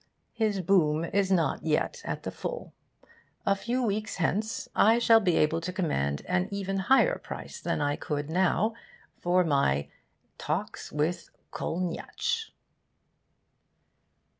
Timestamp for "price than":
7.19-7.81